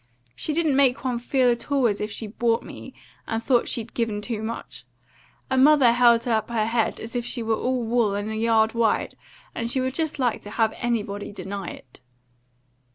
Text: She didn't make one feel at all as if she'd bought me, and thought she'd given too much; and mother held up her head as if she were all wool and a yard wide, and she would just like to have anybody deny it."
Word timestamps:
She 0.35 0.51
didn't 0.51 0.75
make 0.75 1.03
one 1.03 1.19
feel 1.19 1.51
at 1.51 1.71
all 1.71 1.85
as 1.85 2.01
if 2.01 2.09
she'd 2.09 2.39
bought 2.39 2.63
me, 2.63 2.91
and 3.27 3.43
thought 3.43 3.67
she'd 3.67 3.93
given 3.93 4.19
too 4.19 4.41
much; 4.41 4.83
and 5.47 5.63
mother 5.63 5.91
held 5.93 6.27
up 6.27 6.49
her 6.49 6.65
head 6.65 6.99
as 6.99 7.15
if 7.15 7.23
she 7.23 7.43
were 7.43 7.53
all 7.55 7.83
wool 7.83 8.15
and 8.15 8.31
a 8.31 8.35
yard 8.35 8.73
wide, 8.73 9.15
and 9.53 9.69
she 9.69 9.79
would 9.79 9.93
just 9.93 10.17
like 10.17 10.41
to 10.41 10.49
have 10.49 10.73
anybody 10.77 11.31
deny 11.31 11.67
it." 11.69 12.01